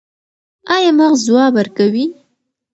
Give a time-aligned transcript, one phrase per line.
[0.75, 2.05] ایا مغز ځواب ورکوي؟